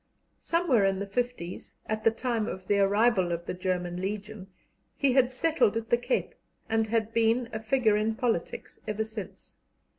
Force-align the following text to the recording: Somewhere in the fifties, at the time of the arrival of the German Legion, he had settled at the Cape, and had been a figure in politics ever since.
Somewhere 0.39 0.83
in 0.83 0.97
the 0.97 1.05
fifties, 1.05 1.75
at 1.85 2.03
the 2.03 2.09
time 2.09 2.47
of 2.47 2.65
the 2.65 2.79
arrival 2.79 3.31
of 3.31 3.45
the 3.45 3.53
German 3.53 4.01
Legion, 4.01 4.47
he 4.97 5.13
had 5.13 5.29
settled 5.29 5.77
at 5.77 5.91
the 5.91 5.95
Cape, 5.97 6.33
and 6.67 6.87
had 6.87 7.13
been 7.13 7.47
a 7.53 7.59
figure 7.59 7.97
in 7.97 8.15
politics 8.15 8.81
ever 8.87 9.03
since. 9.03 9.57